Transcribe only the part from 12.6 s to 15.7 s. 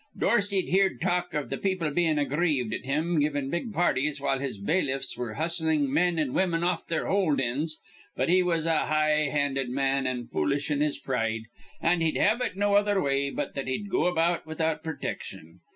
other way but that he'd go about without protection.